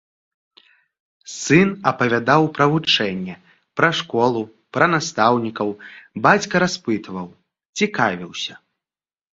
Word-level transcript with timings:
Сын 1.39 1.69
апавядаў 1.91 2.43
пра 2.57 2.65
вучэнне, 2.73 3.35
пра 3.81 3.89
школу, 4.01 4.41
пра 4.79 4.85
настаўнікаў, 4.97 5.67
бацька 6.27 6.55
распытваў, 6.67 7.27
цікавіўся. 7.83 8.53